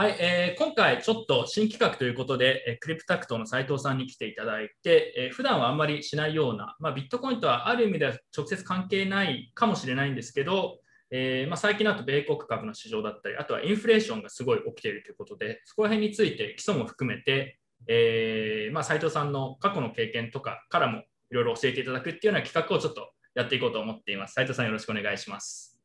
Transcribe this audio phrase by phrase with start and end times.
[0.00, 10.78] はい、えー、今回ちょっと新企画ということで、えー、クリプタクトの斉藤さんに来ていただいて、えー、普段はあんまりしないような、まあ、ビットコインとはある意味では直接関係ないかもしれないんですけど、
[11.10, 24.32] えーまあ、最近だと米国株の市場だったり、あとはインフレーションがすごい起きているということで、そこら辺について基礎も含めて、えーまあ、斉藤さんの過去の経験とかからもいろいろ教えていただくっていうような企画をちょっとやっていこうと思っています。
[24.32, 25.78] 斉藤さんよろしくお願いします。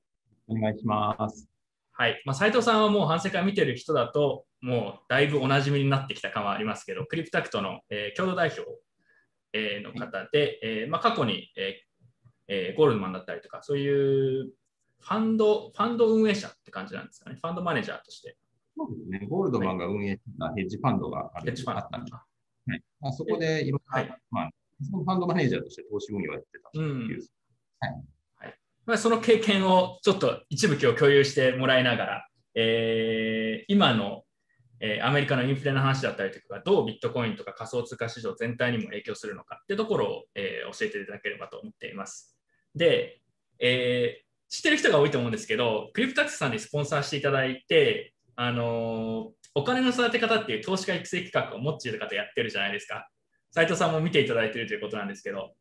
[0.47, 1.54] お願いします。
[1.98, 2.22] はい。
[2.26, 8.63] まあ、斉藤さんはもう反省会見てる人だと、もうだいぶおなじみになってきた感はありますけど、クリプタクトの、えー、共同代表、
[9.54, 14.52] えー、の方で、えーまあ、過去に、えーえー、ゴールドマンだったりとか、そういう
[14.99, 17.38] ファンド、ファンド運営者って感じなんですかね。
[17.41, 18.35] ファンドマネージャーとして。
[18.76, 19.27] そうですね。
[19.30, 21.98] ゴールドマンが運営したヘッジファンドがある、ヘッジファンドあった
[22.68, 24.49] はい、あそこでいろんな、はい、まあ、
[24.82, 26.91] そのファンドマネージャーとして投資運用をやってたという。
[26.91, 27.20] うん、
[27.80, 28.15] はい
[28.85, 34.23] まあ、その経験をちょっと一部今日共有してもらいながら、えー、今の、
[34.79, 42.37] えー、アメリカのインフレの話だったりとか、どうビットコインとか仮想通貨市場全体にも影響するのかってところを、えー、教えていただければと思っています。
[42.75, 43.21] で、
[43.59, 53.09] えー、知ってる人が多いと思うんですけど、クリプタックスさんにスポンサーしていただいて、あのお金の育て方っていう投資家育成企画をモッチーとかとやってるじゃないですか。
[53.51, 55.53] 斉藤さんも見ていただいているということなんですけど、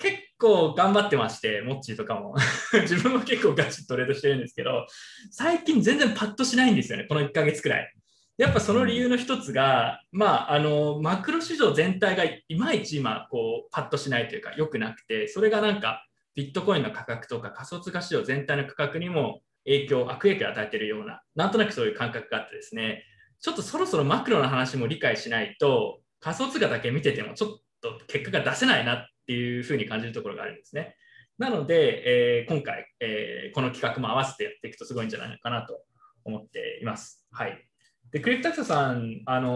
[0.00, 2.34] 結構頑張ってまして、モッチーとかも。
[2.82, 4.86] 自分も結構ガチトレードしてるんですけど、
[5.30, 7.92] 最近全然パッとしないんですよね、この1ヶ月くらい。
[8.40, 23.04] やっぱその理由の一つが、まあ、あのマクロ市場全体がいまいち今こうパッとしないというか良くなくてそれがなんかビットコインの価格とか仮想通貨市場全体の価格にも影響悪影響を与えているようななんとなくそういう感覚があってですね
[23.42, 27.50] ちょっとそろそろマクロの話も理解しないと仮想通貨だけ見ててもちょっ
[27.82, 30.96] と結果が出せないなっていうふうに感じるところがあるんですね。
[31.38, 35.80] なので、えー、今回、えー、この企画も合わせてやっていくとすごいんじゃないのかなと
[36.24, 37.24] 思っています。
[37.30, 37.64] はい。
[38.10, 39.54] で、クリプタクサさん、あのー、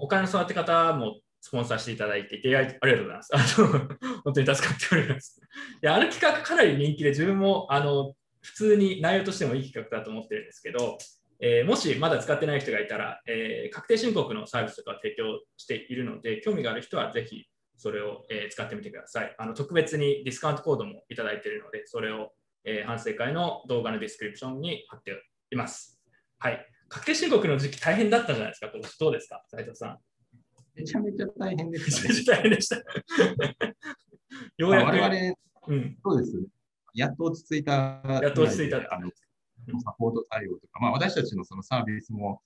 [0.00, 3.30] お金の育て方もスポンサーしていただいていて、ありがとうございます。
[3.34, 3.68] あの
[4.24, 5.40] 本当に助かっております。
[5.82, 10.96] であの企画かなり人気で、自分もあの普通に内容としてもいい企画だと思ってるんですけど、
[11.44, 17.46] えー、もしまだ使ってない人がいたら、え、確定申告のサービスとか提供しているので、興味がある人はぜひ
[17.82, 19.34] それを、えー、使ってみてください。
[19.36, 22.30] あの特別にディスカウントコードもいただいているので、それを、
[22.64, 25.20] えー、反省会の動画のディスクリプションに貼って
[25.50, 26.00] います。
[26.38, 26.64] はい。
[26.88, 29.98] 確定申告の時期大変だったじゃないですか、今年どうですか、斉藤さん。
[30.76, 32.38] めちゃめちゃ大変でした、ね。
[32.38, 32.76] 大変でした。
[34.58, 34.86] ようやく。
[34.86, 36.32] 我々、うん、そうです。
[36.94, 37.72] やっと落ち着いた。
[38.22, 38.76] やっと落ち着いた。
[38.94, 39.10] あの
[39.80, 42.40] サポート対応とか、まあ、私たちのそのサービスも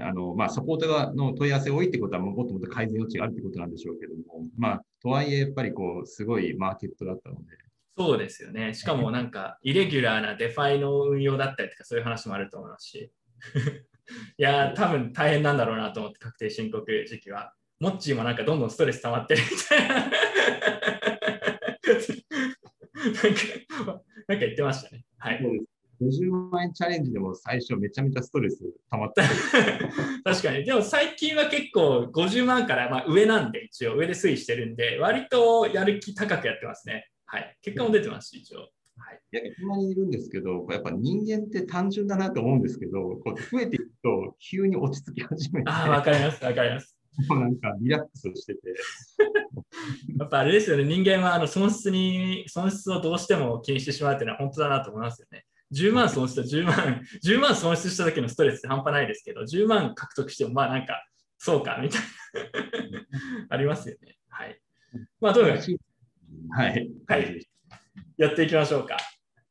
[0.00, 7.42] あのまあ、サポートの問い合わせ多いってことは、もっともっと改善余地があるってことなんでしょうけども、まあ、とはいえ、やっぱりこう、すごいマーケットだったので。
[7.98, 8.72] そうですよね。
[8.72, 13.12] しかもなんか、イレギュラーなデファイの運用だったりとか、そういう話もあると思いますし。
[14.38, 17.54] いや、多分大変なんだろうなと思って、確定申告時期は。
[17.78, 19.94] モッチーもなんかどんどんストレス溜まってるみたいな。
[23.02, 25.04] なんか、なんか言ってましたね。
[25.18, 25.42] はい。
[26.02, 28.58] 50万円チャレンジでも最初めちゃめちゃストレス
[28.90, 29.22] 溜まった
[30.24, 38.68] 確かにでも最近は結構50万からまあ上なんで一応上で推移してるんで割とやる気高くやってますねはい結果も出てますし一応
[38.98, 45.70] はい、いや、たまにいるんですけど、やっぱ人間って単純だなと思うんですけど、こう増えていくと急に落ち着き始めて。
[45.70, 46.96] ああ、わかります、わかります。
[47.28, 48.60] もうなんかリラックスしてて。
[50.18, 55.44] やっぱあれですよね、人間はあの損失に、損失をどうしても気にしてしまうっていうのは本当だなと思いますよね。
[55.72, 61.04] 10 万損失した10万、10万損失した時のストレスって半端ないですけど、10万獲得しても、まあなんか、
[61.38, 62.00] そうか、みたい
[62.90, 63.00] な
[63.50, 64.16] ありますよね。
[64.28, 64.60] はい。
[65.20, 65.62] まあ、とにか？
[65.64, 65.78] く、
[66.56, 66.90] はい。
[67.06, 67.46] はい。
[68.16, 68.96] やっていきましょうか。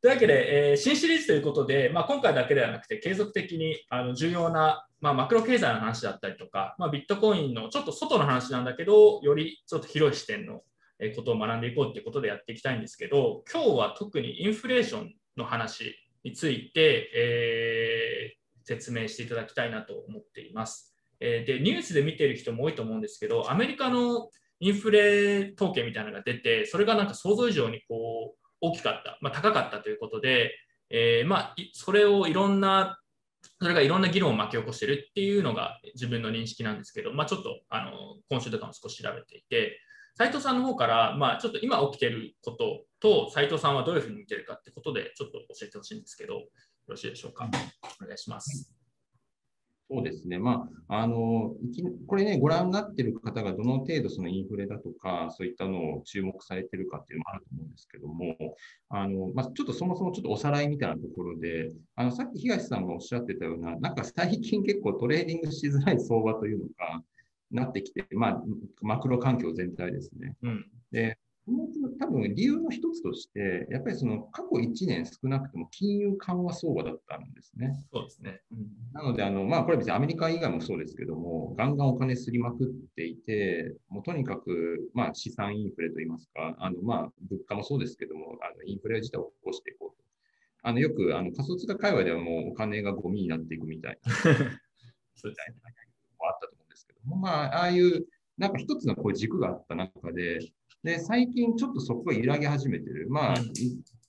[0.01, 10.63] というわけで、えー、新シリーズということで、まあ、今回だけではなくて、継続的にあの重要な、まあ、マクロ経済の話だったりとか、まあ、ビットコインのちょっと外の話なんだけど、よりちょっと広い視点の
[11.15, 20.95] ことを学んでいこうということでやっていきたいんですけど、今日は特にインフレーションの話について、えー、説明していただきたいなと思っています。
[21.19, 24.29] えー、でニュースで見てる人も多いと思うんですけど、アメリカの
[24.59, 30.51] インフレ統計みたいなのが出て、それがなんか想像以上にこう大きかった、まあ、高かったということで、
[30.89, 32.99] えー、まあ、それをいろんな、
[33.59, 39.79] それがいろんな議論を巻き起こしてるっていうのが自分の認識なんですけど、まあ、ちょっとあの今週とかも少し調べていて、
[40.15, 46.47] 斉藤さんの方から、まあ、ちょっと今起きてることと、斉藤さんはどういうふうに見てるかってことで、ちょっと教えてほしいんですけど、よ
[46.87, 47.49] ろしいでしょうか？
[48.01, 48.73] お願いします。
[49.93, 50.39] そうですね。
[50.39, 51.53] まあ、あの、
[52.07, 58.37] これね、ご覧になっている方がどの程度そのインフレだとか、そういったのを注目されているかっていうのもあると思うんですけども、
[58.87, 67.03] あの、まあ、ちょっとそもそもちょっとおさらいみたいなところで、あの、さっき東さんがおっしゃってたような、なんか最近結構トレーディングしづらい相場というのか、
[67.51, 68.43] なってきて、まあ、
[68.81, 70.35] マクロ環境全体ですね。
[70.43, 71.17] うん、で、
[71.99, 77.75] 多分理由の一つとして、やっぱりその過去1年少なくとも金融緩和相場だったんですね。
[77.91, 78.41] そうですね。
[78.51, 90.01] うん、なので、あのまあ、これ別にアメリカ以外もそうですけども、ガンガンお金すりまくっていて、もうとにかく、まあ、資産インフレといいますか、あのまあ、物価もそうですけども、あのインフレ自体を起こしていこうと。
[90.63, 95.55] あのよくあの仮想通貨界隈ではもうお金がゴミになっていくみたいな、 そうですね。
[97.03, 98.05] ども、まあ、ああいう
[98.37, 100.39] なんか一つのこう軸があった中で、
[100.83, 103.07] で、最近ちょっとそこが揺らぎ始めてる。
[103.09, 103.43] まあ、ス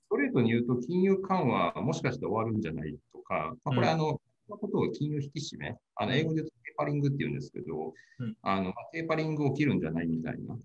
[0.09, 4.21] トレートに言うと、金融緩和、もしかして終わるんじゃないとか、まあ、これ、あの、
[4.53, 10.56] のことを金融引き締め、あの英語でテーパリングって言うんですけど、うん、あのテーパリング起きるんじゃないみたいな、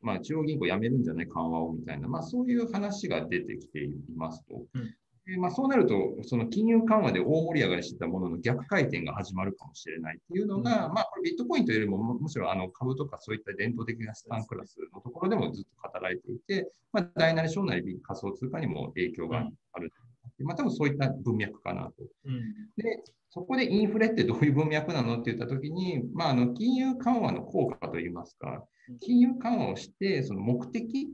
[0.00, 4.62] まあ、中央銀行やめるんじゃない緩和をみたいな、まあ、そういう話が出てきていますと。
[4.74, 4.84] うん。
[4.84, 4.92] で
[5.36, 19.92] まあ、そうなると、その金融緩和で大盛り上がりしてたものの逆回転が始まるかもしれないっていうのが、うん、まあ、これビットコインというよりも、むしろあの株とかそういった伝統的な資産クラスのところでもずっと働いていて、まあ、大なり小なり仮想通貨にも影響がある。
[20.38, 21.92] うん、まあ、多分そういった文脈かなと。
[22.24, 22.40] うん、
[22.76, 28.64] で、そこでインフレってどういう文脈なのって言ったときに、まあ、あの金融緩和の効果といいますか、
[29.00, 31.08] 金融緩和をして、その目的、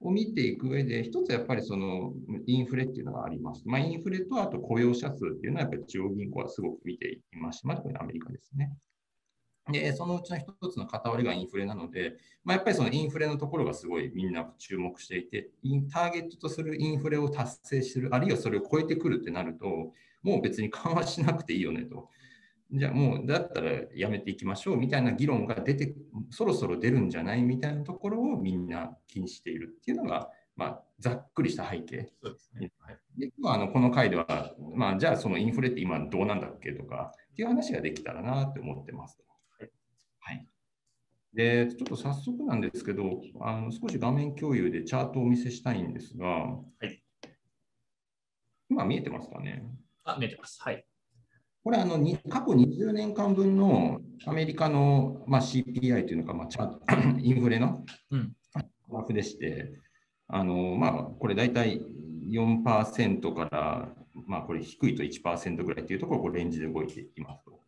[0.00, 2.12] を見ていく上で、一つやっぱりその
[2.46, 3.62] インフレっていうのがあります。
[3.66, 8.72] まあ、インフレとあと雇用者数っていうのはやっぱり中央銀行はすごく見ていまして、まあ、特にアメリカですね。
[9.70, 15.50] で、そのうちの一つの片割りがインフレなので、まあ、やっぱりそのインフレのところがすごいみんな注目していて、
[15.92, 19.66] ターゲットとするインフレを達成する、あるいはそれを超えてくるってなると、
[20.22, 22.08] もう別に緩和しなくていいよねと。
[22.70, 25.94] じゃあもうだったらやめていきましょうみたいな議論が出て、
[26.30, 32.12] そろそろ出るんじゃないみたいなところをみんな気にしているっていうのが、まあ、ざっくりした背景。
[32.22, 39.18] そうですねはい、で今あのこの回では、まあ、じゃあそのインフレって今どうなんだっけとかっていう話ができたらなって思ってます。
[39.58, 39.70] はい、
[40.20, 40.46] はい、
[41.32, 47.02] で、ちょっと早速なんですけど、あの少し画面共有でチャートをお見せしたいんですが、はい、
[48.68, 49.64] 今見えてますかね？
[50.04, 50.60] あ、見えてます。
[50.60, 50.84] はい。
[51.64, 57.84] これあの、過去20年間分のアメリカの、まあ、CPI というのか、まあ、 インフレの
[58.88, 59.72] グラフでして、
[60.28, 61.80] あのまあ、これ大体
[62.30, 63.88] 4%から、
[64.26, 67.58] まあ、これ低いと1%ぐらいというところをレンジで動いていますと。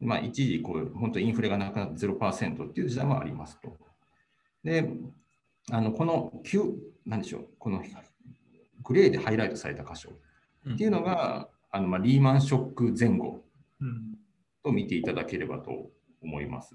[0.00, 3.76] まあ、一時こう、本当インフレがなくなって0%っていう時代もありますと。
[4.62, 4.90] で、
[5.70, 6.74] あのこの9、
[7.06, 7.82] なんでしょう、この
[8.82, 10.10] グレーでハイライトされた箇所
[10.72, 13.42] っていうのが、あのまあリーマンショック前後
[14.62, 15.90] と見ていただければと
[16.22, 16.74] 思います。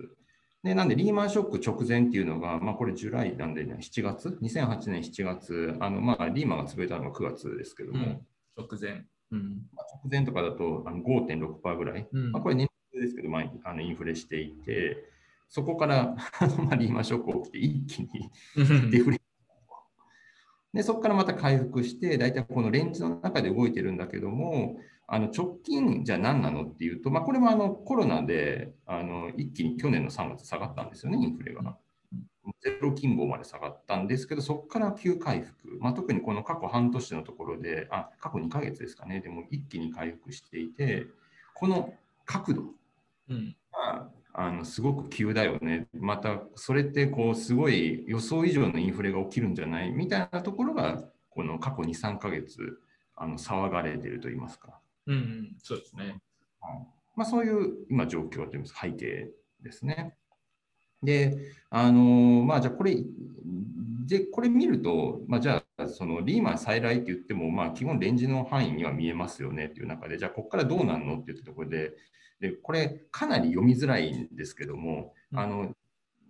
[0.62, 8.25] でなんで、リーマンショック直前っていうのが、まあ、これ、ジュライなんで、ね、7月、2008年7月、あのまあ、リーマンが潰れたのが9月ですけども、うん、
[8.57, 9.62] 直前、うん。
[9.74, 14.98] まあ、直前とかだとあの5.6%ぐらい、うん、まあ、これ、年数ですけど、まあ、あのインフレしていて、
[15.48, 16.16] そこから
[16.57, 19.19] まあリーマンショック起きて、一気にデフレ
[20.74, 24.77] で、そこからまた回復して、大体このレンジの中で動いてるんだけども、
[25.07, 31.75] あの直近じゃ何なのっていうと、まあ、これもあのコロナであの一気に去年の3月下がったんですよね、インフレが。
[32.62, 41.08] ゼロ金棒まで下がったんですけど、そこから急回復、まあ、特にこの過去半年のところで、あ過去2ヶ月ですかね、でも一気に回復していて、
[41.55, 41.94] この
[42.25, 42.67] 角度が
[43.72, 44.10] あ
[44.51, 45.88] のすごく急だよね。
[45.93, 49.91] またそれってこうすごい予想以上のインフレが起きるんじゃない？
[49.91, 52.79] みたいなところがこの過去2、3ヶ月
[53.15, 54.79] あの騒がれてると言いますか。
[55.08, 56.22] うん、うん、そうですね。
[57.15, 59.29] まあ、そういう今状況といいます背景
[59.62, 60.15] ですね。
[61.03, 62.96] で、あのまあ、じゃあこれ、
[64.10, 71.94] でこれ見ると、まあ、じゃあそのリーマン再来って言っても、まあ、基本レンジの範囲には見えますよねっていう中で、じゃあここからどうなるのっていうところで、
[72.39, 75.75] でこれかなり読みづらいんですけども、あの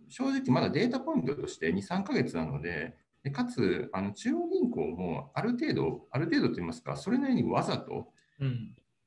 [0.10, 8.12] 正直まだデータポイントとして2、3ヶ月なので、でかつあの中央銀行もある程度、ある程度といいますか、それなりにわざと、こ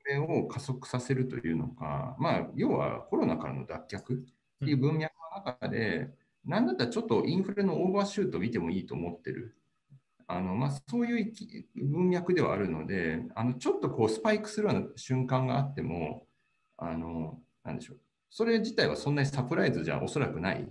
[0.07, 4.21] れを加速させるというのか、まあ、要はコロナからの脱却っ
[4.61, 6.11] ていう文脈の中で、
[6.45, 9.57] なんだったらちょっとインフレのオーバーシュート見てもいいと思ってる？
[10.29, 11.33] あのまあ、そういう
[11.77, 16.27] 文脈ではあるので、あのちょっとこうスパイクするような瞬間があっても、
[16.79, 17.99] あの、なんでしょう。
[18.31, 20.67] それ自体はそんなにサプライズじゃおそらくない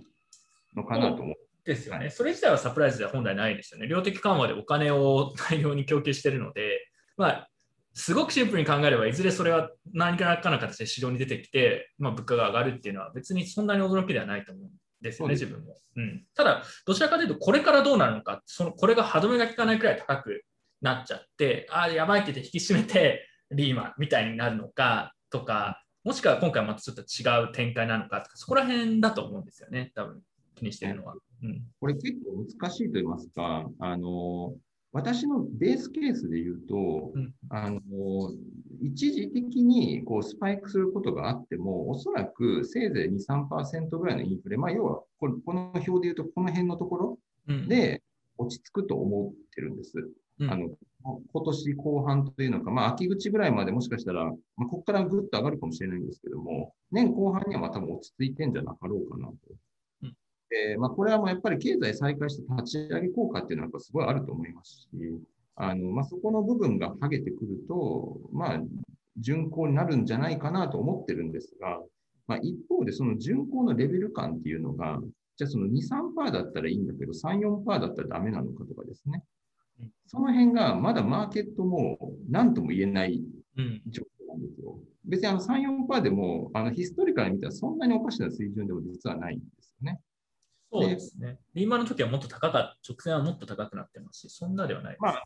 [0.74, 1.36] のかなと思う。
[1.64, 2.10] ですよね。
[2.10, 3.86] それ自体はサプライズでは本来ないですよね。
[3.86, 7.48] 量的緩和でお金を大量に供給しているので、まあ、
[7.94, 14.70] すごくシンプルに考えれば、いずれそれは何からかの形で市場に出てきて、まあ、物価が上がるっていうのは別にそんなに驚きではないと思うん
[15.10, 15.76] すよね、自分も。
[15.96, 20.44] うん、ただ、どちらかというと、これからどうなるのか、そのこれが歯止めが効かないくらい高く
[20.80, 30.20] なっちゃって、ああ、やばいって言って引き締めて、リーマンみたいになるのかとか、もしくは今回またちょっと違う展開なのかとか、そこら辺だと思うんですよね、多分
[30.54, 31.14] 気にしてるのは。
[31.42, 34.54] うん、これ結構難しいと言いますか、あの
[34.92, 37.80] 私のベースケースで言うと、うん、あの
[38.82, 47.18] 一時的にこうスパイクすることがあっても、おそらくせいぜい2、3%ぐらいのインフレ、まあ、要はこの表で言うと、この辺のところ
[47.68, 48.02] で
[48.36, 49.94] 落ち着くと思ってるんです。
[50.40, 50.70] うん、あの
[51.04, 54.32] 今年後半というのか、まあ、秋口ぐらいまでもしかしたら、ま
[54.64, 59.34] あ、ここからぐっと上がるかもしれないんですけども、年後半にはまあ多分落ち着いてんじゃなかろうかなと。
[60.66, 64.88] うん、でまあ、これはもうやっぱり経済再開して立ち上げ効果っていうのはすごいあると思いますし、
[65.56, 68.60] あのまあ、そこの部分が剥げてくると、まあ、
[69.18, 71.80] 巡航になるんじゃないかなと思ってるんですが、
[72.26, 75.00] まあ、一方でその巡航のレベル感っていうのが、
[75.36, 75.72] じゃあその2、
[76.16, 79.22] 3%だったらいいんだけど、3、4%だったらダメなのかとかですね。
[80.06, 83.22] その辺がまだマーケットも何とも言えない
[83.88, 84.78] 状況なんですよ。
[85.04, 90.00] 別にあの3、4%でもあのヒストリカルに見たらそんなにおかしな水準でも実はないんですよね。
[90.72, 91.38] そうですね。
[91.54, 95.24] リーマンの時はもっと高かった、直線はもっと高くなってますし、そんなではないです、ね、まあ、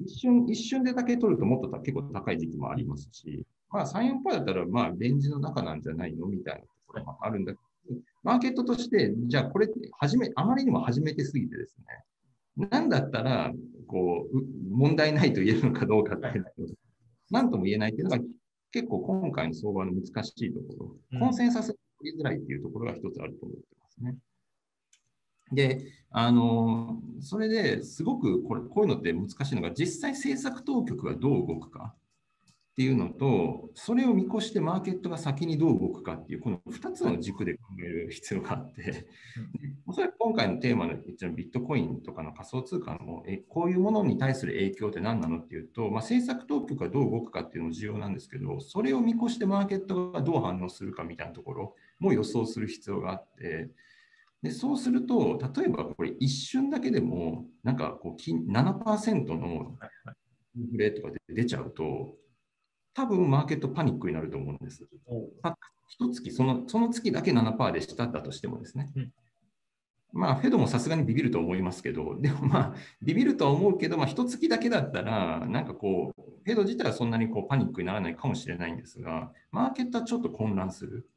[0.00, 7.58] 一瞬、一瞬でだけ取るともっと結構高い時期もありますし、まあ3、4%だったらまあレンジの中なんじゃないのみたいなところもあるんだけ
[7.90, 9.68] ど、はい、マーケットとして、じゃあこれ
[9.98, 11.76] はじめ、あまりにも初めてすぎてです
[12.56, 13.52] ね、なんだったら、
[13.86, 16.50] こう、問題ないと言えるのかどうかっていうの
[17.30, 18.24] なんとも言えないっていうのが、
[18.72, 21.68] 結構今回の相場の難しいところ、コンセンサス
[21.98, 24.16] 取りづらいっていうところが一つあると思ってますね。
[25.52, 31.94] で、あの、それですごくこれ、こういうのって難しいのが、実際政策当局がどう動くか
[32.78, 39.08] っていうのと、それを見越してマーケットが先にどう動くかっていう、この2つの軸で考える必要があって、
[39.84, 40.94] おそらく今回のテーマの
[41.34, 53.70] ビットコインとかの仮想通貨のえこういうものに対する影響って何なのっていうと、まあ、政策当局がどう動くかっていうのも重要なんですけど、それを見越してマーケットがどう反応するかみたいなところも予想する必要があって、
[54.42, 59.76] でそうすると、例えばこれ一瞬だけでも、なんかこう7%の
[60.56, 62.14] インフレとかで出ちゃうと、
[62.94, 64.86] 多分マーケットパニックになると思うんです。
[65.88, 68.90] 一月その、その月だけ7%でしただとしてもですね。
[68.94, 69.12] うん、
[70.12, 81.08] まあ、フェドもさすがにビビると思いますけど、でもまあ、ビビるとは思うけど、まあ、一月だけだったら、なんかこう、フェド自体はそんなにこうパニックにならないかもしれないんですが、マーケットはちょっと混乱する。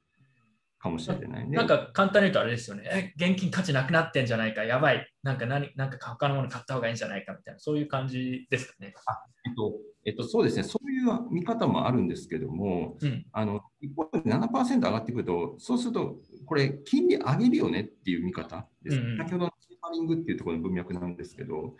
[0.82, 1.56] かもしれないね。
[1.56, 3.14] なんか簡単に言うとあれですよね。
[3.16, 5.08] 現金価値なくなってんじゃないか、やばい。
[5.22, 8.94] なんか何、なんか他のもの買った方がいいんじゃないかみたいな、そういう感じですかね。
[9.06, 9.74] あえっと、
[10.06, 10.64] えっと、そうですね。
[10.64, 16.16] そういう見方もあるんですけども、うん、あの一方で7%上がってくると、そうすると、
[16.48, 18.98] これ、金利上げるよねっていう見方です。
[18.98, 21.76] うんうん、先ほどのチーパリングっていうところの文脈なんですけど、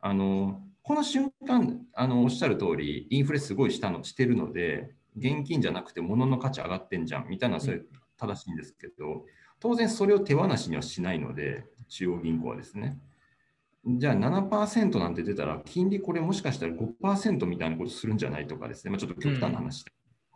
[0.00, 9.24] あのこの瞬間あの、おっしゃる通り、インフレすごいしたのしてるので、現金じゃなくて物の価値上がってんじゃんみたいな、そういう正しいんですけど、
[9.60, 12.98] 当然それを手放しにはしないので、中央銀行はですね。
[13.86, 19.84] じゃあ7%なんて出たら、金利これもしかしたら5%みたいなことするんじゃないとかですね、まあ、ちょっと極端な話。
[19.84, 19.88] う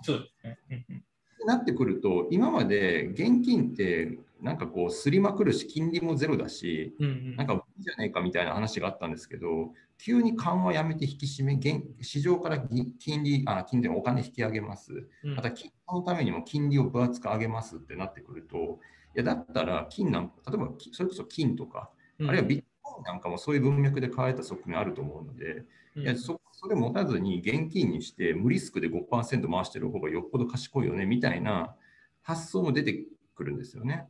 [0.03, 1.05] ん、そうですね。
[1.45, 11.61] なってくると、今まで現金ってなんかこう、すりまくるし、金利もゼロだし、うんうん、なんかいいじゃないかみたいな話があったんですけど、急に緩和やめて引き締め、
[12.01, 15.07] 市場から金利、あ金利お金引き上げます。
[15.23, 18.79] また、金のためにも金利を分厚く上げますってなってくると、
[19.15, 25.65] いやだったら金なん例えばそれこそ金とか、あるいはビットコインなんかもそういう文脈で買えた側面あると思うので、
[25.97, 31.75] いやそそれ持たずに現金にして無リスクで5%回してる方がよっぽど賢いよねみたいな
[32.21, 33.03] 発想も出て
[33.35, 34.07] くるんですよね。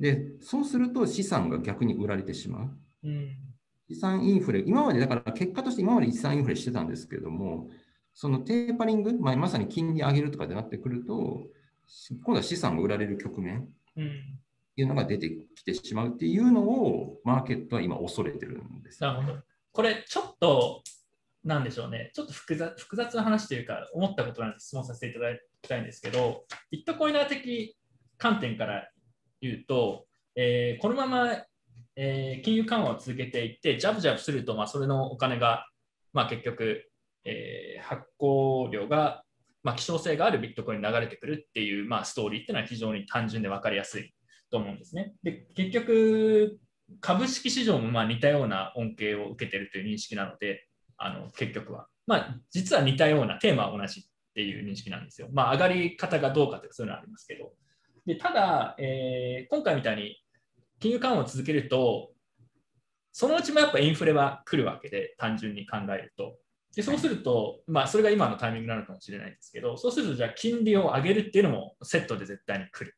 [0.00, 2.70] で、そうすると資産が逆に売られてしまう。
[3.88, 7.70] 資産インフレ、今までだから結果として今まで資産インフレしてたんですけども、
[8.12, 11.46] そのテーパリング、まあ、まさに金利上げるとかでなってくると、
[12.24, 13.64] 今度は資産が売られる局面っ
[13.94, 14.00] て
[14.74, 19.38] いうのが出てきてしまうっていうのを、マーケットは今恐れてるんです、ね、なるほど。
[19.76, 20.82] これちょっと、
[21.44, 27.76] なんでしょうね、ちょっと複雑複雑な話というか、思ったことなんで質問させていただきたいんですけど、ビットコイナー的
[28.16, 28.88] 観点から
[29.40, 31.44] 言うと、えー、このまま
[31.96, 35.66] えー、金融緩和を続けていって、ジャブジャブすると、まあ、それのお金が、
[36.12, 36.90] まあ、結局、
[37.24, 39.24] えー、発行量が、
[39.62, 44.14] まあ、希少性があるビットコインに流れてくるっていう、まあ、ストーリーっていうのは非常に単純で分かりやすい
[44.50, 45.14] と思うんですね。
[45.22, 46.58] で結局、
[47.00, 50.66] 株式市場もまあ似たような恩恵を受けているという認識なので、
[50.96, 51.86] あの結局は。
[52.06, 55.28] まあ、実は似たようなテーマは同じっていう認識なんですよ。
[55.32, 57.52] まあ、上がり方がどうかというそういうのはありますけど。
[58.06, 60.16] でただ、えー、今回みたいに
[60.78, 62.12] 金融緩和を続けると、
[63.12, 66.36] そのうちもやっぱインフレは来るわけで、単純に考えると。
[66.74, 72.94] でそうすると、まあ、それが今のタイミングなのかもしれないですけど、そうすると、じゃあ、金利を上げるっていうのもセットで絶対に来る。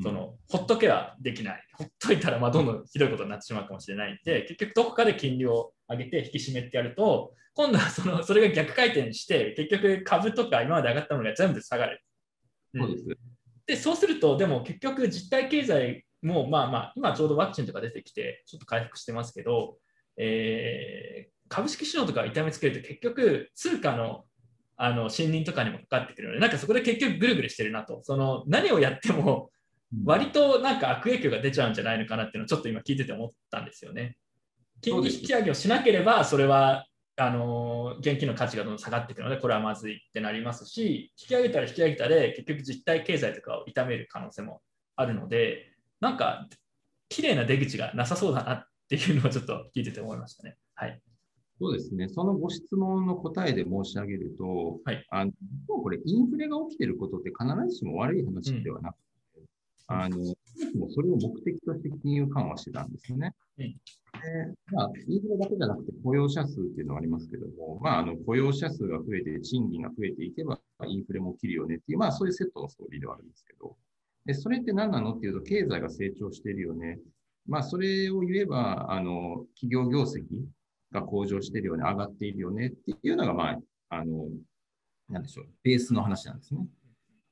[0.00, 1.62] そのほっとけはできない。
[1.76, 12.00] ほっといたらまあどんどんひどいことになってしまうかもしれないんで、結局どこかで金利を上げて引き締めってやると、今度はそのそれが逆回転して、結局株とか今まで上がったものが全部下がる。
[12.74, 13.04] そうです、
[13.66, 19.76] でそうすると、でも結局実体経済もまあまあ、今ちょうどワクチンとか出てきて、ちょっと回復してますけど、
[20.16, 24.24] えー、株式市場とか痛めつけると結局通貨の
[24.76, 29.50] あの信任とかにもかかってくるので、なんかそこで結局ぐるぐるしてるなと、その何をやっても
[30.04, 34.16] 割となんか悪影響が出ちゃうんじゃないのかなっていうのをちょっと今聞いてて思ったんですよね。
[34.80, 44.62] 金利引き上げをしなければ、それはあの現金の価値がどんどん下がっていくので、これはまずいってなりますし、引き上げたら引き上げたで、結局実体経済とかを痛める可能性も
[44.96, 46.48] あるので、なんか
[47.08, 50.56] 綺麗な出口がなさそうだなっていうのをちょっと聞いてて思いましたね。
[50.74, 51.00] はい。
[51.60, 52.08] そうですね。
[52.08, 55.32] そのご質問の答えで申し上げると、はい、あの
[55.68, 58.96] これ、インフレが起きていることって必ずしも悪い話ではなく
[59.86, 63.34] あの、もそれを目的として金融緩和してたんですよね。
[63.56, 63.66] で
[64.70, 73.76] まあ、インフレだけじゃなくて雇用者数っていうのがありますけども、まあ、あの雇用者数が増えて、賃金が増えていけば、インフレも起きるよねっていう、まあ、そういうセットのストーリーではあるんですけど、
[74.24, 76.98] でそれって何なのっていうと、経済が成長しているよね。
[77.46, 80.22] まあ、それを言えば、あの企業業績
[80.92, 83.58] が向上しているよね、上がっているよねっていうのが、まあ、
[83.88, 84.28] あの、
[85.08, 86.66] なんでしょう、ベースの話なんですね。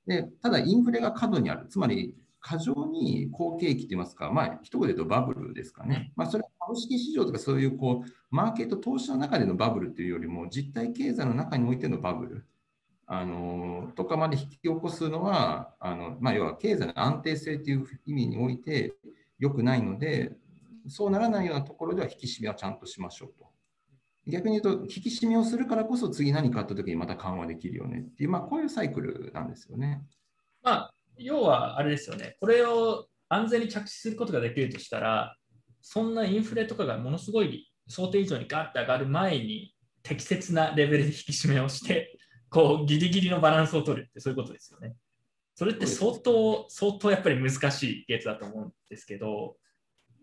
[0.07, 1.69] で、ただインフレが過度にある。
[1.69, 6.12] つまり、過剰に好景気といいますか、まあ、一言で言うとバブルですかね。
[6.16, 12.47] まあ、それは株式市場とかそういうこうマーケット投資の中でのバブルというよりも、実体経済の中においてのバブル。
[13.12, 18.94] あのとかまで引き起こすのは、あのまあ、要は経済の安定性という意味において
[19.38, 20.37] 良くないので、
[20.87, 23.50] そうならないようなところでは引き締めはちゃんとしましょうと。
[24.26, 30.03] 逆に言うと、引き締めをするからこそ次何かあったときにまた緩和できるよねっていう、まあ、こういうサイクルなんですよね。
[30.62, 35.37] まあ要はあれですよね、これを安全に着地することができるとしたら、
[35.80, 44.94] そんなインフレとかがものすごい想定以上にガッと上がる前に適切なレベルで引き締めをして、こうギリギリのバランスを取るってそういうことですよね。
[45.54, 49.56] それって相当、相当やっぱり難しいケースだと思うんですけど、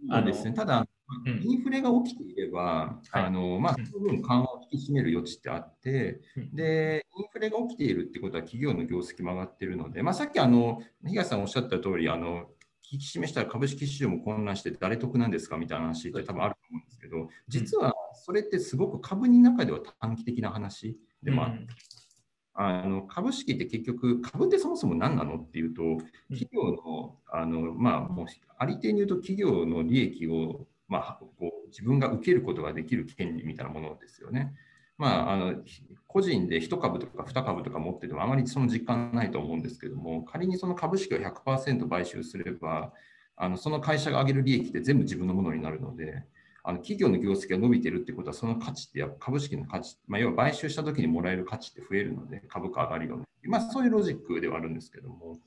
[0.09, 0.87] あですね、ただ、
[1.25, 6.21] インフレが起きていれば、あのまあ、その分緩和を引き締める余地ってあって、
[6.53, 12.45] で、インフレが起きているってことは企業の業績も上がっているので、まあ、さっきあの東さんおっしゃった通り、あの
[12.89, 21.67] 引き締めしたら株式市場も混乱して誰得なんですかみたいな話って多分あると思うんですけど、実はそれってすごく株の中では短期的な話でもあって、
[22.59, 25.83] あの株式って結局、株ってそもそも何なのっていうと、
[26.27, 28.25] 企業の、あのまあ、もう
[28.57, 34.55] ありていに言うと、企業の利益を、まあ、こう自分が受けることができる権利みたいなものですよね。
[34.97, 35.55] まあ、あの
[36.07, 42.91] 個人で1株とか2株とか持っててもあまりその実感ないと思うんですけども、仮にその株式を100%買収すれば、
[43.35, 46.23] あのその会社が上げる利益って全部自分のものになるので、
[46.67, 53.23] あの企業の業績が伸びてるってことは、その価値って株式の価値、まあ、要は買収したときにもらえる価値って増えるので、株価上がるよね。
[53.43, 55.39] まあ、そういうロジックではあるんですけども。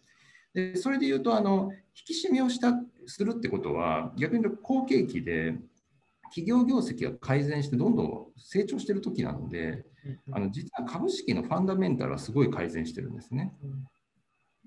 [0.54, 2.72] でそれで言うとあの、引き締めをした
[3.06, 5.58] するってことは、逆に言うと好景気で、
[6.34, 9.84] 企業業績が改善してどんどん成長している時なので、
[10.32, 13.52] あの実は株式のファンダメンタルはすごい改善してるんですね。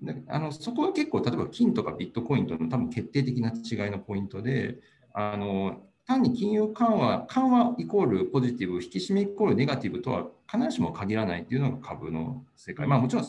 [0.00, 4.78] であのそこは結構、例えば金とかビットコインとの多分決定的な違いのポイントで、
[5.12, 12.86] あの単に金融緩和、緩和イコールポジティブ、引き締めイコールネガティブとは必ずしも限らないというのが株の世界。
[12.86, 13.24] まあもちろん、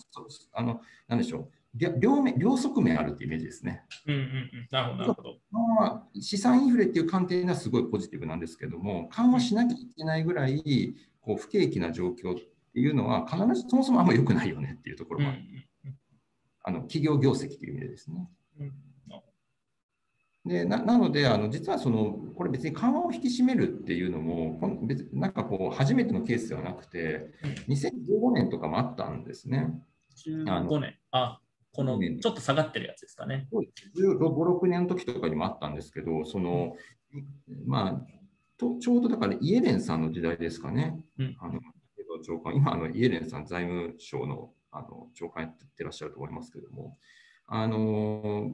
[0.54, 1.50] あの、なんでしょう。
[2.00, 3.84] 両面両側面あるってイメージですね。
[4.08, 5.38] うんうんうん、なるほど、なるほど。
[5.52, 12.36] まあ、資産インフレっていう観点ではすごいポジティブなんですけども、緩和しなきゃいけないぐらいこう不景気な状況っ
[12.74, 15.42] ていうのは、必ずそもそもあんま良くないよねっていうところは、うんうん
[15.86, 15.96] うん、
[16.64, 18.30] あの企業業績という意味でですね。
[18.60, 18.85] うん
[20.46, 27.32] でななのであの、実はそのこれ別に緩和を引き締めるっていうのも、別なんかこう初めてのケースではなくて、
[27.68, 29.70] 2015年とかもあったんですね。
[30.26, 30.96] 15年。
[31.12, 31.40] あ
[31.74, 33.48] このちょっと下がってるやつですかね。
[33.98, 36.78] 15、6年の時とかにもあったんですけど、その、
[37.66, 38.02] まあ、
[38.58, 40.98] とちょうどだからイエレンさんの時代ですかね。
[41.18, 41.60] うん、あの
[42.24, 46.98] 長官今あの、イエレンさん財務省のあの長官やってらっしゃると思いますけども、
[47.48, 48.52] あの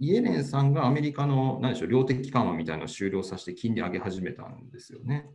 [0.00, 5.26] イエレンさんがアメリカの何でしょう量的緩和みたいなのを終了させて金利上げ始めたんですよね。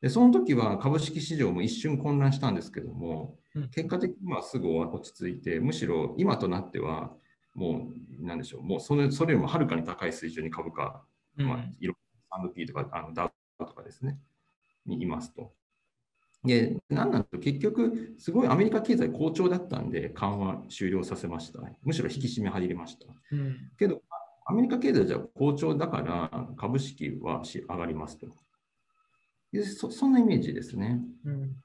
[0.00, 7.12] でその時は株式市場も一瞬混乱したんですけども、うん結果的にはすぐ落ち着いて、むしろ今となっては、
[7.54, 7.88] も
[8.20, 11.04] う、なんでしょう、もうそれそれよりもはるかに高い水準に株価、
[11.38, 11.94] うんまあ、いろ
[12.32, 14.18] S&P とかあのダウとかですね、
[14.86, 15.52] にいますと。
[16.44, 21.60] で、なんなんと結局、すごいアメリカ経済好調だったんで、緩和終了させました。
[21.82, 23.06] むしろ引き締め入りました。
[23.32, 24.02] うんけど、
[24.46, 28.26] アメリカ経済じゃ好調だから株式はし上がりますと
[29.52, 29.90] でそ。
[29.90, 31.00] そんなイメージですね。
[31.24, 31.56] うん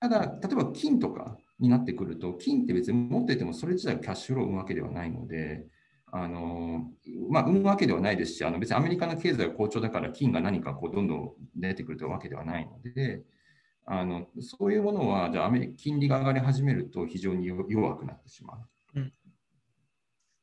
[0.00, 5.64] ただ、例えば金とかになってくると、金って別に持っていてもそれ自体がキャッシュフローを生むわけではないので、
[6.10, 6.90] あの
[7.30, 13.22] まあ、生むわけではないですし、あの別にアメリカの経済が好調だから金が何かこうどんどん出てくるというわけではないので、
[13.84, 18.58] あのそういうものは、じゃあアメリ金利が上がり始めると非常に弱弱くなってしまう。
[18.96, 19.12] うん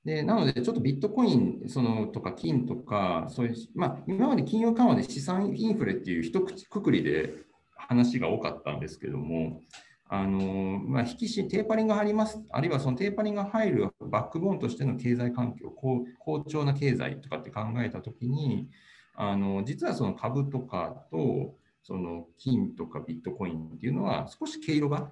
[0.05, 7.33] でなので、ちょっとビットコインそのとか金とか、そういう、まあ、今まで金融緩和で資産インフレっていう一口くくりで
[7.75, 9.61] 話が多かったんですけども、
[10.07, 18.69] あのまあ、引きしテーパリングが入ります、あるいはそのテーパリングが入るバックボーンとしての経済環境、好好調な経済とかって考えたときに、
[19.13, 21.58] あの実はその株とかと
[21.89, 25.09] その金とかビットコインっていうのは少し毛色が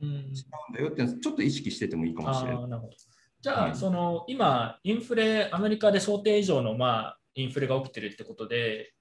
[0.00, 0.08] うん。
[0.08, 2.68] 違うんだよっていうのはちょっと意識しててもいいかもしれない。
[2.68, 2.80] な
[3.42, 8.94] じゃあ、はいその今、インフレ、アメリカで想定以上の、まあ、インフレが起きてるってことで、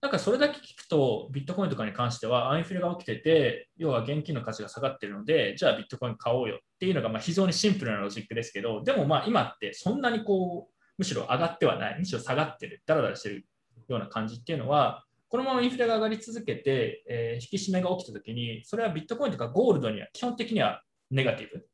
[0.00, 13.46] なんかそれだけ聞くと、ビットコインとかに関しては、インフレが起きてて、要は現金の価値が下がってるので、じゃあビットコイン買おうよっていうのがまあ非常にシンプルなロジックですけど、でもまあ今ってそんなにこう、むしろ上がってはない、むしろ下がってる、だらだらしてる
[13.88, 21.66] ような感じっていうのは、このままインフレが上がり続けて、えー引き締めが起きたときに、それはビットコインとかゴールドには基本的にはネガティブ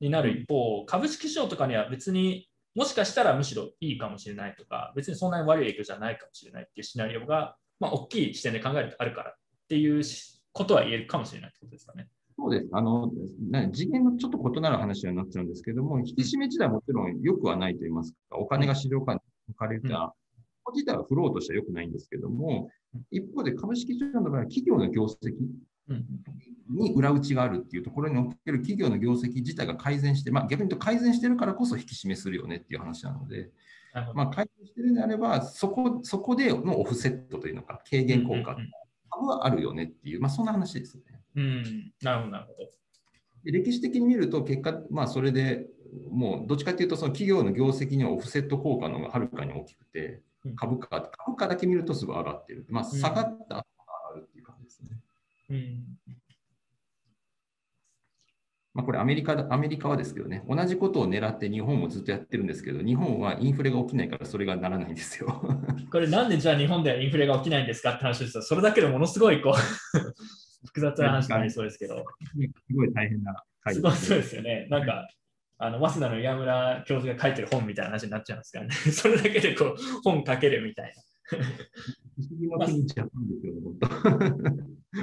[0.00, 9.34] になる一方、株式市場とかには別にもしかしたらむしろいいかもしれないとか、別にそんなに悪い影響じゃないかもしれないっていうシナリオが、まあ、大きい視点で考えるとあるからっ
[9.68, 12.08] ていうしことは言えるかもしれないってことですかね。
[12.38, 12.68] そうです。
[12.72, 13.10] あの、
[13.50, 20.10] な次元のちょっと異なる話になっちゃうんですけども、引き締め自体はもちろん良くはないと言いますか、お金が市場から置かれた、うん
[20.74, 22.68] 自体はフローとしては良くないんですけども、
[23.10, 25.34] 一方で株式市場の場合は企業の業績
[25.88, 26.04] うん
[26.70, 33.48] に裏打ちがあるっていうところにおける企業の業績自体が改善して、まあ、逆に言うと改善してるからこそ引き締めするよねっていう話なので、
[34.14, 38.56] まあ、改善してるんであれば、そこそこでのオフセットというのか、軽減効果
[39.10, 41.02] 株はあるよねっていう、まあ、そんな話ですね。
[41.36, 42.70] うんうんなるほど、なるほど。
[43.44, 45.66] で歴史的に見ると、結果、まあ、それで
[46.10, 50.22] もうどっちかというと、その企業の業績にはオフセット効果の方がはるかに大きくてうん、
[50.56, 52.66] 株価株価だけ見るとすぐ上がってる。
[52.68, 55.00] まあ、下がった後が上がるっていう感じですね。
[55.50, 55.98] うん
[58.78, 65.42] まあ、これアメリカだ、アメリカはですけどね、同じことを狙って日本もずっとやってるんですけど、日本はインフレが起きないからそれがならないんですよ。
[65.90, 68.42] これなんでじゃあ日本ではインフレが起きないんですかって話ですよ。
[68.42, 69.54] それだけでものすごいこう
[70.66, 72.04] 複雑な話になりそうですけど。
[72.68, 74.68] すごい大変な会すごいそうですよね。
[74.70, 75.08] なんか、
[75.58, 78.74] あの、早稲田の岩村教授が書いてる本みたいな話になっちゃいますからね。
[78.92, 80.94] それだけでこう、本書けるみたい。
[80.94, 81.02] な。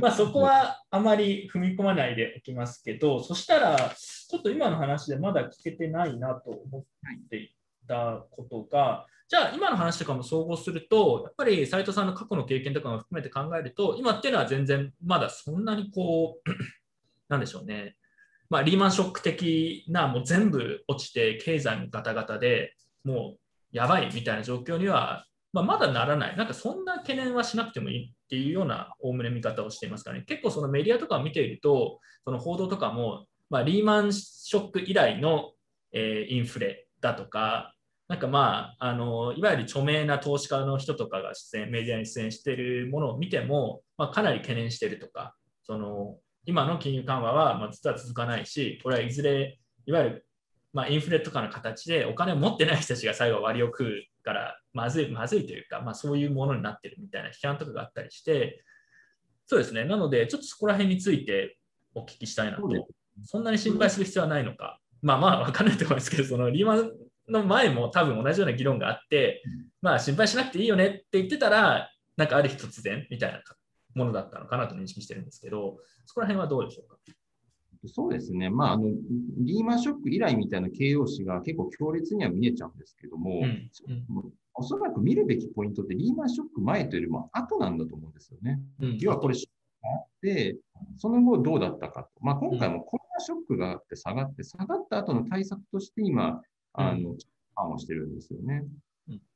[0.02, 6.84] まあそこはあまり踏み込まないでおきますけど、そしたら、ちょっと今の話でまだ聞けてないなと思っ
[7.30, 7.56] てい
[7.88, 16.50] たことが、じゃあ今の話とかも総合すると、やっぱり斉藤さんの過去の経験とかも含めて考えると、今っていうのは全然まだそんなにこう、
[17.30, 17.96] なんでしょうね。
[18.50, 23.40] まあ、リーマンショック的な、もう全部落ちて、経済もガタガタでもう
[23.72, 26.38] やばいみたいな状況には、まあ、まだならない。
[26.38, 30.24] なんかそんな懸念はしなくてもいいっていうような、おおむね見方をしていますからね。
[30.24, 35.52] 結構そのメディアとかを見ていると、その報道とかも、まあ、リーマンショック以来の、
[35.92, 37.74] えーインフレだとか、
[38.08, 50.28] なんかまあ、あのいわゆる著名な投資家の人とかが出演、メディアに出演しているものを見ても、まあ、かなり懸念してるとか、その今の金融緩和はまあ実は続かないし、これはいずれ、いわゆる
[50.74, 58.64] まあインフレとかの形でお金を持ってない人たちが最後は割を食うから、まずい、まずいというか、まあ、そういうものになってるみたいな批判とかがあったりして、
[59.46, 61.58] そうですね、なので、ちょっとそこら辺について
[61.94, 62.68] お聞きしたいなと、
[63.24, 66.92] そんなに心配する必要はないのか、まあまあ、わかんないと思いますけど、そのリーマン
[67.30, 69.44] の前も多分同じような議論があって、
[69.82, 73.40] まあ心配しなくていいよねって言ってたら、なんかある日突然みたいな
[73.96, 76.98] ものだったのかなと認識してるんですけど、そこら辺はどうでしょうか？
[77.88, 78.90] そうですね、まああの、
[79.38, 88.62] リーマンショック以来みたいな形容詞が結構強烈には見えちゃうんですけども、うんうんおそらく見るべきポイントってリーマンショック前というよりも後なんだと思うんですよね。
[88.80, 90.58] うん要はこれ、ショックがあって、
[90.98, 92.10] その後どうだったかと。
[92.22, 97.16] まあ、今回もコロナショックがあって下がって、下がった後の対策として今、あの、
[97.56, 98.70] 緩和してるんですよねうん。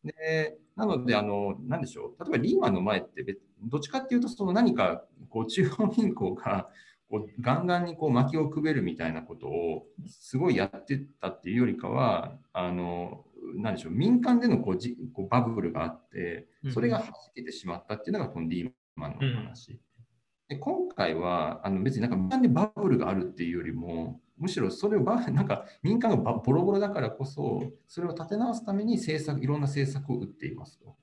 [0.03, 6.69] で、なので、あの、なんでしょう、例えばリーマンの前って別、どっちかっていうと、その何か、こう、中央銀行が、
[7.09, 19.79] こうガンガンにこう薪をくべるみたいなことをすごいやってたっていうよりかは、あの、なんでしょう、民間でのこうじこうバブルがあって、それが弾けてしまったっていうのがこのリーマンの話。
[20.49, 30.95] で今回はあの別になんか民間でバブルがあるっていうよりも、むしろそれをバ なんか民間がバボロボロだからこそ、それを立て直すために政策いろんな政策を打っていますと。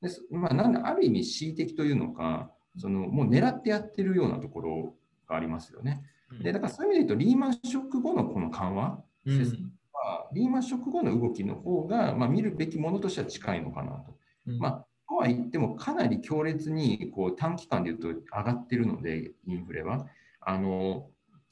[0.00, 4.94] ですまあ、なんである意味恣意的というのか、そのもう狙ってやってるようなところ
[5.28, 6.02] がありますよね。
[6.42, 14.16] でだからそういう意味で言うと、リーマンショック後のこの緩和、うんはリーマンショック後の動きの方が、まあ、見るべきものとしては近いのかなと。
[14.46, 20.06] うんまあ、とは言っても、かなり強烈にこう短期間で言うと上がってるので、インフレは。
[20.40, 21.08] あの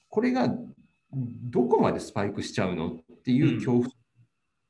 [0.08, 0.48] これが
[1.12, 3.90] どこまでスパイクしちゃうのっていう恐怖っ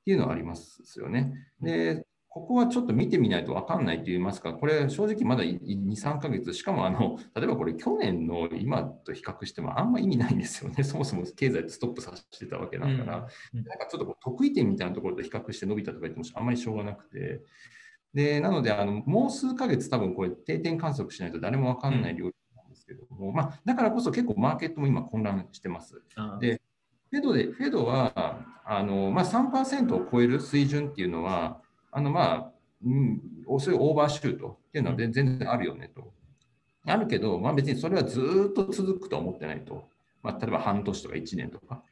[0.05, 1.35] ていうのはありますよね。
[1.61, 10.83] で、ここはちょっと見てみないと分かんないと言いますか、これ正直まだ2、3ヶ月、しかもあの例えばこれ去年の今と比較してもあんま意味ないんですよね。
[10.85, 13.05] そもそも経済ストップさせてたわけだから、うん。
[13.07, 13.25] なん
[13.79, 17.41] かちょっとこう得意点みたいなところと比較して伸びたとか言ってもあんまりしょうがなくて、
[18.15, 26.01] でなのであのもう数ヶ月多分これ定点観測しないと誰も分かんない領域なんですけども、まあ、だからこそ結構マーケットも今混乱してます。
[26.15, 26.61] あで
[27.15, 31.61] フェドで、フェドは、あの、まあ、3%を超える水準っていうのは、
[31.93, 32.53] あの、まあ、
[32.85, 33.21] うん、
[33.61, 36.13] そういうオーバーシュートっていうのは全全然あるよねと。
[36.87, 39.89] あるけど、まあ別にそれはずーっと続くとは思ってないと。
[40.23, 41.83] まあ、例えば半年とか1年とか。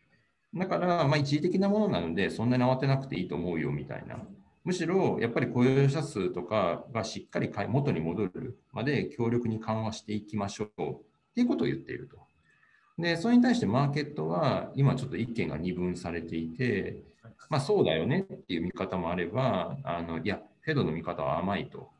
[0.54, 4.18] だから、まあ一時的なものなので、そんなに慌てなくていいと思うよみたいな。
[4.64, 10.96] むしろ、やっぱり雇用者数とかがしっかり元に戻るまで強力に緩和していきましょうっ
[11.34, 12.18] ていうことを言っていると。
[12.98, 17.02] で、それに対してマーケットは今ちょっと意見が二分されていて、
[17.48, 21.90] まあそうだよねっていう見方もあれば、あのいや、フェドの見方は甘いと。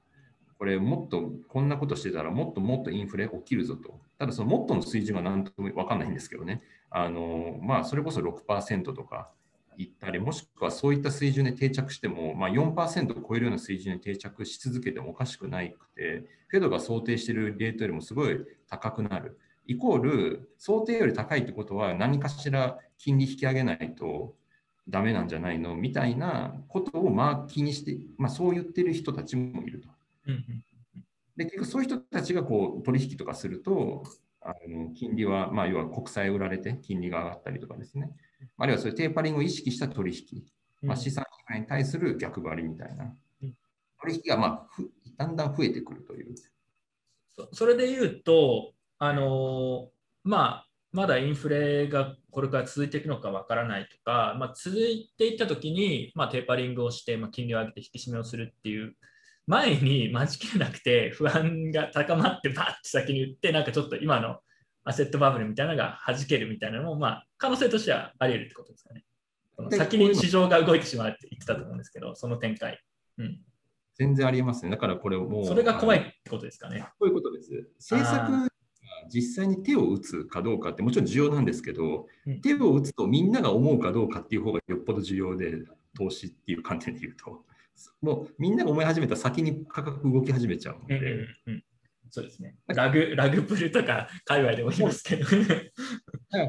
[0.59, 3.99] これもっとこんなことしてたらもっともっとインフレ起きるぞと。
[4.19, 6.63] ただそのもっとの水準が何とも分かんないんですけどね。
[6.89, 9.29] あのまあそれこそ6%とか
[9.77, 18.37] いったり、もしくはそういった水準で定着しても、まあ、4%を超えるような水準で定着し続けてもおかしくないくて、フェドが想定しているレートよりもすごい
[18.69, 19.39] 高くなる。
[19.67, 24.35] イコール、想定より高いってことは何かしら金利引き上げないと
[24.89, 25.77] ダメなんじゃないの？
[25.77, 29.89] みたいなことをまあ気にして、まあ、そう言ってる人たちもいると。
[31.37, 34.03] で、結局そういう人たちがこう取引とかすると、
[34.41, 38.11] あの金利は、まあ、要は国債売られて金利が上がったりとかですね。
[38.59, 40.43] あるいはそういうテーパリングを意識した取引、
[40.83, 43.05] まあ、資産被害に対する逆張りみたいな。
[43.43, 43.55] うん。
[44.01, 46.35] 取引が、まあ、ふだんだん増えてくるという。
[47.35, 49.89] そそれで言うと、あのー
[50.25, 58.95] まあ、まだインフレがこれから続いていくのかわからないとか、まあ、続いていったときに、まあ、テーパリングをして、まあ、金利を上げて引き締めをするっていう
[59.47, 64.39] 前に待ちきれなくて不安が高まってバーって先に言ってなんかちょっと今の
[64.85, 69.05] アセットバブルみたいなのが弾けるみたいなのも、まあ、可能性としてはあり得るってことですかね。
[69.57, 72.81] こので先に市場が動いてしまうって言ってたと思うんですけど、その展開。
[73.19, 73.41] うん、
[73.95, 74.71] 全然ありえますね。
[74.71, 75.47] だからこれもう。
[75.47, 76.85] それが怖いってことですかね。
[76.99, 77.69] そういうことです。
[77.79, 78.49] 政策が
[79.09, 85.65] 実際に手を打つかどうかってもちろん重要なんですけど、うん手を打つとみんなが思うかどうかっていう方がよっぽど重要で、
[85.97, 87.45] 投資っていう観点で言うと。
[88.01, 91.65] もうみんなが思い始めたら先に価格動き始めちゃうので、うんうんうん、
[92.11, 92.57] そうですね。
[92.67, 95.27] ラグ、ラグプルとか界隈でも言いますけど。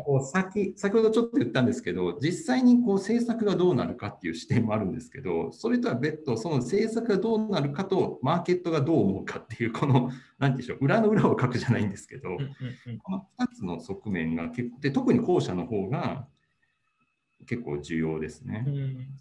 [0.05, 12.37] こう先先ほどちょっと言ったんですけど、実際にこう政策がどうなるかっていう視点もあるんですけど、それとは別途、その政策がどうなるかと、マーケットがどう思うかっていう、この、なんていうんでしょう、裏の裏を書くじゃないんですけど、
[13.03, 16.27] この2つの側面が結構で、特に後者の方が
[17.45, 18.69] 結構重要ですねう。
[18.69, 19.19] ん